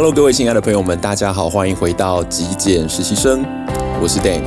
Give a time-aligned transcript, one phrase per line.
[0.00, 3.44] Hello，各位亲爱的朋友们，大家好，欢迎回到极简实习生，
[4.00, 4.40] 我是 Dan。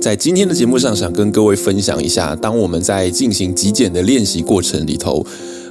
[0.00, 5.24] 在今天的节目上，想跟各位分享一下，当我们在进行极简的练习过程里头。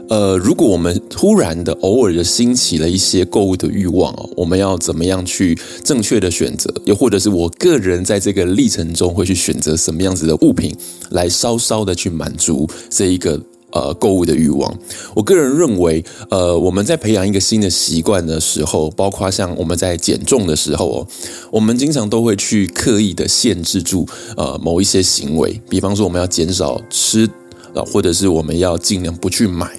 [0.10, 6.74] 呃，如果我们突然的、偶尔的兴起了一些购物的欲望哦，我们要怎么样去正确的选择？
[6.86, 10.74] 又或者是我个人在这个历程中会去选择什么样子的物品，
[11.10, 13.38] 来稍稍的去满足这一个
[13.72, 14.74] 呃购物的欲望？
[15.14, 21.08] 我个人认为，呃，我们在培养一个新的习惯的时候，包括像我们在减重的时候哦，
[21.52, 27.30] 我们经常都会去刻意的限制住呃某一些行为，比方说我们要减少吃，
[27.74, 29.70] 呃，或者是我们要尽量不去买。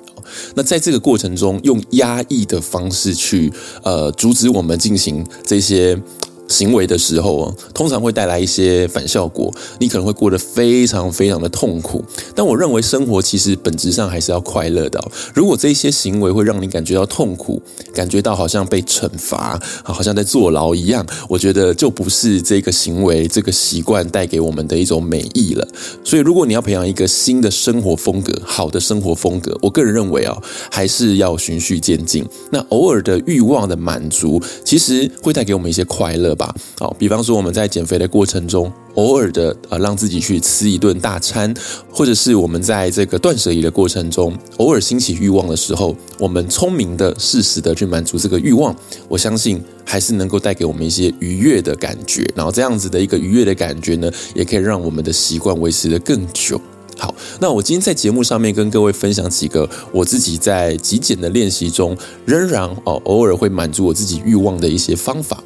[0.54, 6.00] 那在这个过程中，用压抑的方式去呃阻止我们进行这些。
[6.48, 12.04] 行为的时候啊，通常会带来一些反效果，你可能会过得非常非常的痛苦。
[12.34, 14.98] 但我认为生活其实本质上还是要快乐的。
[15.34, 17.60] 如果这些行为会让你感觉到痛苦，
[17.92, 25.68] 感觉到好像被惩罚，好像在坐牢一样，我觉得就不是这个行为、这个习惯带给我们的一种美意了。
[26.02, 30.36] 所以，如果你要培养一个新的生活风格，好的生活风格，我个人认为啊，
[30.70, 32.24] 还是要循序渐进。
[32.50, 36.37] 那偶尔的欲望的满足，其实会带给我们一些快乐。
[36.38, 41.52] 吧，好，比方说我们在减肥的过程中，偶尔的呃让自己去吃一顿大餐，
[41.90, 48.74] 或者是我们在这个断舍离的过程中，偶尔兴起欲望的时候，我们聪明的、适时的去满足这个欲望，
[49.08, 52.24] 我相信还是能够带给我们一些愉悦的感觉。
[52.34, 56.60] 然后这样子的一个愉悦的感觉呢，也可以让我们的习惯维持得更久。
[57.00, 65.40] 好，那我今天在节目上面跟各位分享几个我自己在极简的练习中，仍然哦偶尔会满足我自己欲望的一些方法。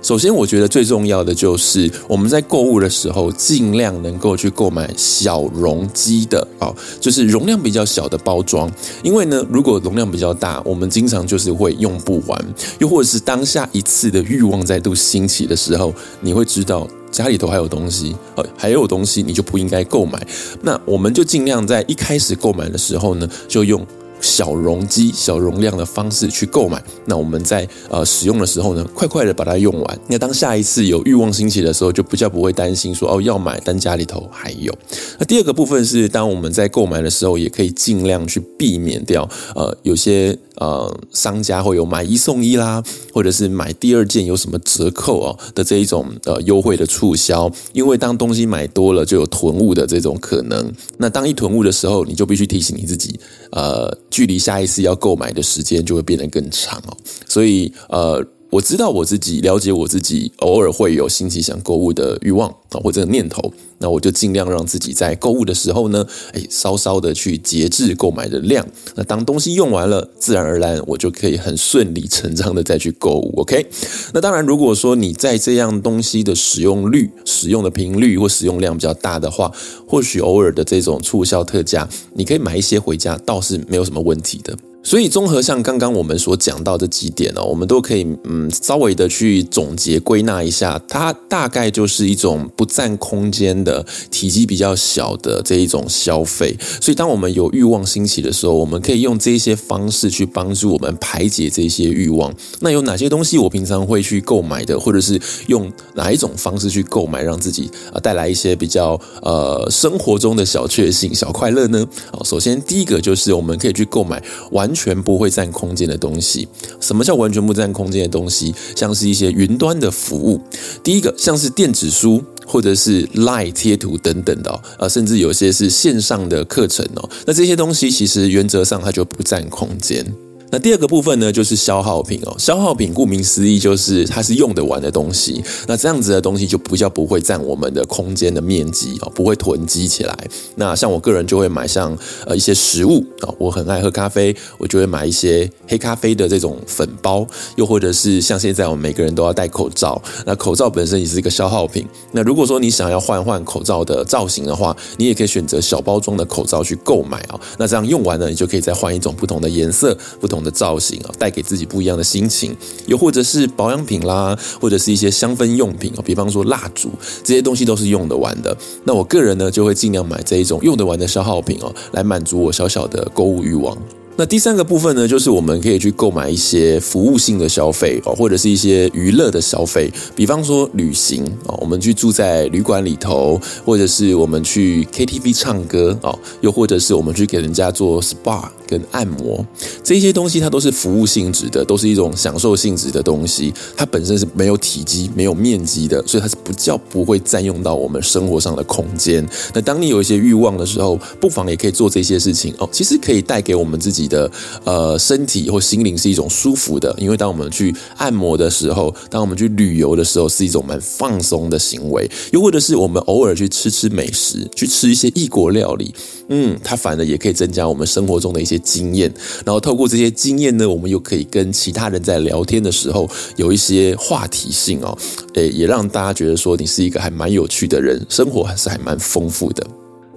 [0.00, 8.70] 首先，我觉得最重要的就是我们在购物的时候，尽量能够去购买小容积的啊，就是容量比较小的包装。
[9.02, 20.24] 因为呢，如果容量比较大，我们经常就是会用不完，又或者是当下一次的欲望再度兴起的时候，你会知道家里头还有东西，呃，还有东西，你就不应该购买。
[20.62, 23.84] 那我们就尽量在一开始购买的时候呢，就用。
[24.20, 30.00] 小容积、小容量的方式去购买，那我们在呃使用的时候呢，快快的把它用完。
[30.08, 34.74] 那当下一次有欲望兴起的时候，就比较不会担心说哦要买，但家里头还有。
[35.18, 42.82] 那第二个部分是，当我们在购买的时候，也可以尽量去避免掉呃有些呃商家会有买一送一啦，
[43.12, 47.50] 或者是买第二件有什么折扣哦的这一种呃优惠的促销。
[47.72, 50.72] 因为当东西买多了，就有囤物的这种可能。
[50.96, 53.18] 那当一囤物的时候，你就必须提醒你自己，
[53.52, 53.96] 呃。
[54.10, 56.96] 距离下一次要购买的时间就会变得更长哦，
[57.28, 68.66] 所以呃，我知道我自己了解我自己，偶尔会有兴起想购物的欲望啊，或者念头，那我就尽量让自己在购物的时候呢，哎，稍稍的去节制购买的量。
[68.94, 73.34] 那当东西用完了，自然而然我就可以很顺理成章的再去购物。
[73.36, 73.66] OK，
[74.14, 79.52] 那当然，如果说你在这样东西的使用率、使用的频率或使用量比较大的话，
[79.86, 84.56] 或许偶尔的这种促销特价，你可以买一些回家，倒是没有什么问题的。
[84.80, 96.56] 所以，综合像刚刚我们所讲到的几点呢，我们都可以嗯稍微的去总结归纳一下，它大概就是一种不占空间的、体积比较小的这一种消费。
[96.80, 102.32] 所以，当我们有欲望兴起的时候，我们可以用这些方式去帮助我们排解这些欲望。
[102.60, 111.86] 那有哪些东西我平常会去购买的，或者是用哪一种方式去购买，让自己啊带来一些比较呃生活中的小确幸、小快乐呢？
[112.10, 114.22] 好，首先第一个就是我们可以去购买
[114.52, 116.46] 玩完全不会占空间的东西。
[116.78, 118.54] 什么叫完全不占空间的东西？
[118.76, 120.38] 像是一些云端的服务。
[120.84, 127.08] 第一个，像是电子书，或者是 lie 贴图等等的，呃，甚至有些是线上的课程哦。
[127.26, 130.04] 那这些东西其实原则上它就不占空间。
[130.50, 132.34] 那第二个部分呢，就是消耗品哦。
[132.38, 135.42] 消耗品顾名思义，就是它是用得完的东西。
[135.66, 140.16] 那这样子的东西就比较不会占我们的空间的面积哦，不会囤积起来。
[140.56, 141.96] 那像我个人就会买像
[142.26, 147.26] 呃一些食物啊，我很爱喝咖啡，我就会买一些黑咖啡的这种粉包，
[147.56, 151.86] 又或者是像现在我们每个人都要戴口罩，那口罩本身也是一个消耗品。
[152.12, 157.38] 那如果说你想要换换口罩的造型的话，你也可以选择小包装的口罩去购买啊。
[157.58, 162.56] 那这样用完了，你就可以再换一种不同的颜色、不同的造型啊，带给自己不一样的心情，
[162.86, 166.90] 又或者是保养品啦，或者是一些香氛用品啊，比方说蜡烛
[167.22, 168.56] 这些东西都是用得完的。
[168.84, 173.76] 那我个人呢，就会尽量买这一种用得完的消耗品哦，来满足我小小的购物欲望。
[174.20, 189.44] 那第三个部分呢，就是我们可以去购买一些服务性的消费哦，或者是一些娱乐的消费，比方说旅行哦，我们去住在旅馆里头，或者是我们去 KTV 唱歌哦，又或者是我们去给人家做 SPA 跟按摩，
[189.82, 199.26] 这些东西它都是服务性质的，都是一种享受性质的东西，它本身是没有体积、没有面积的，所以它是不叫不会占用到我们生活上的空间。
[199.54, 204.30] 那当你有一些欲望的时候，不妨也可以做这些事情哦，其实可以带给我们自己的
[204.64, 212.10] 呃身体或心灵是一种舒服的，因为当我们去按摩的时候，当我们去旅游的时候，是一种蛮放松的行为。
[212.32, 215.94] 又或者是我们偶尔去吃吃美食，去吃一些异国料理，
[216.28, 219.12] 嗯，它反而也可以增加我们生活中的一些经验。
[219.44, 224.96] 然后透过这些经验呢，我们又可以跟其他人在聊天的时候有一些话题性哦，
[225.34, 229.66] 诶，也让大家觉得说你是一个还蛮有趣的人，生活还是还蛮丰富的。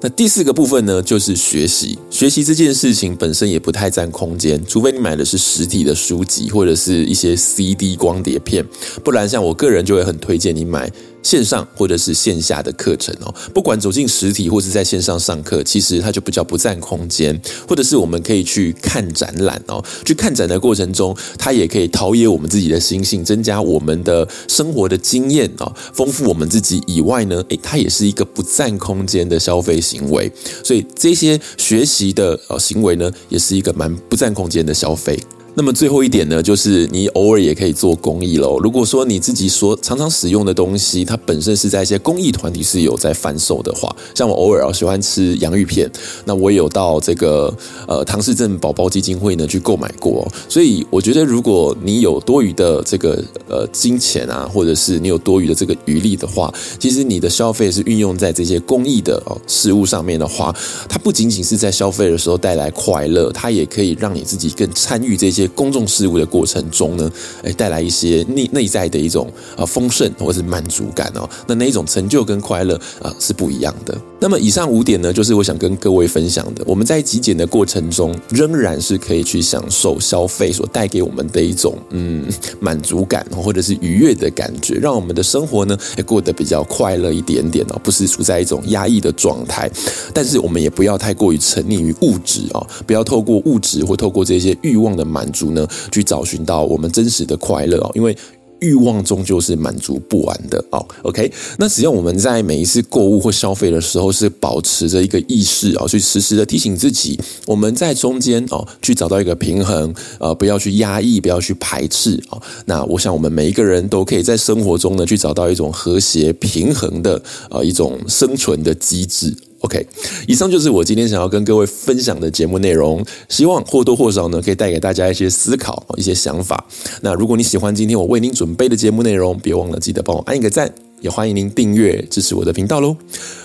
[0.03, 1.99] 那第四个部分呢，就是学习。
[2.09, 8.65] 学习这件事情本身也不太占空间，除非你买的是实体的书籍或者是一些 CD 光碟片，
[9.03, 10.91] 不然像我个人就会很推荐你买。
[11.23, 30.31] 线上或者是线下的课程哦，不管走进实体或是在线上上课，其实它就比较不占空间，或者是我们可以去看展览哦，去看展的过程中，它也可以陶冶我们自己的心性，增加我们的生活的经验哦，丰富我们自己以外呢，诶，它也是一个不占空间的消费行为，
[30.63, 35.19] 所以这些学习的呃行为呢，也是一个蛮不占空间的消费。
[35.53, 38.57] 那么最后一点呢，就是你偶尔也可以做公益喽。
[38.59, 45.91] 如果说你自己所常常使用的东西，它本身是在一些公益团体是有在贩售的话，像我偶尔啊喜欢吃洋芋片，
[46.23, 47.53] 那我也有到这个
[47.85, 50.25] 呃唐氏镇宝宝基金会呢去购买过。
[50.47, 60.55] 所以我觉得，如果你有多余的这个呃金钱啊，或者是你有多余的这个余力的话，其实你的消费是运用在这些公益的哦事物上面的话，
[60.87, 65.40] 它不仅仅是在消费的时候带来快乐，它也可以让你自己更参与这些。
[65.49, 67.11] 公众事务的过程中呢，
[67.43, 73.97] 诶，带来一些内内在的一种啊丰盛或是满足感哦，那那一种成就跟快乐啊是不一样的。
[74.19, 76.63] 那么以上五点呢，就是我想跟各位分享的。
[76.67, 82.27] 我们在极简的过程中，仍然是可以去享受消费所带给我们的一种嗯
[82.59, 89.69] 满足感或者是愉悦的感觉，让我们的生活呢也过得比较快乐一点点哦，不是处在一种压抑的状态。
[90.13, 95.51] 但是我们也不要太过于沉溺于物质啊，不要透过物质或透过这些欲望的满足。
[95.51, 98.15] 呢，去找寻到我们真实的快乐哦，因为
[98.59, 100.85] 欲望终究是满足不完的哦。
[101.01, 112.39] OK，那只要我们在每一次购物或消费的时候，是保持着一个意识啊，去时时的提醒自己，我们在中间哦，去找到一个平衡，呃，不要去压抑，不要去排斥啊。
[112.65, 119.35] 那我想，我们每一个人都可以在生活中呢，去找到一种和谐平衡的呃一种生存的机制。
[119.61, 119.85] OK，
[120.27, 126.65] 以上就是我今天想要跟各位分享的节目内容，希望或多或少呢，可以带给大家一些思考、一些想法。
[127.01, 132.97] 那如果你喜欢今天我为您准备的节目内容，别忘了记得帮我按一个赞，也欢迎您订阅支持我的频道喽。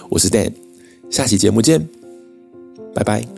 [0.09, 0.53] 我是 Dan，
[1.11, 1.87] 下期节目见，
[2.95, 3.36] 拜拜。